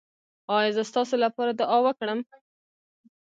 [0.55, 2.19] ایا زه ستاسو لپاره دعا وکړم؟